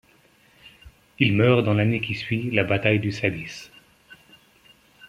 [1.19, 3.69] Il meurt dans l'année qui suit la bataille du Sabis.